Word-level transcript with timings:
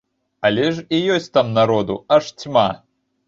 Але 0.47 0.63
ж 0.77 0.83
і 0.97 1.01
ёсць 1.17 1.29
там 1.37 1.53
народу, 1.59 1.97
аж 2.17 2.31
цьма! 2.45 2.67